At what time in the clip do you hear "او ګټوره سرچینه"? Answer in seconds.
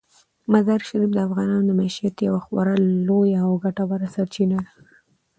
3.47-4.57